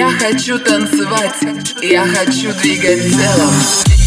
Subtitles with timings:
[0.00, 1.34] Я хочу танцевать,
[1.82, 3.99] я хочу двигать телом.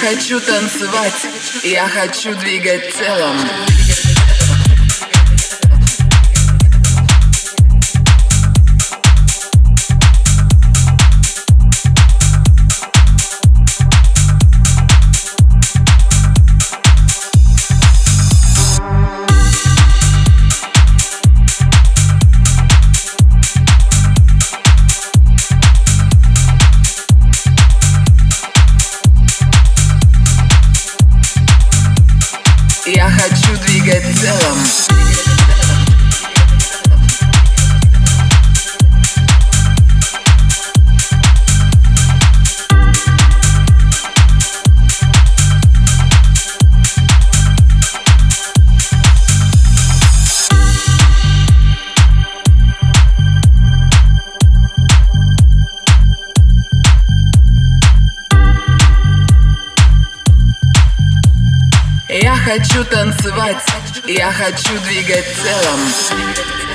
[0.00, 1.26] Хочу танцевать,
[1.64, 3.36] я хочу двигать телом.
[62.48, 63.62] Хочу танцевать,
[64.06, 66.67] я хочу двигать телом.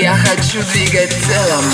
[0.00, 1.64] Я хочу двигать телом.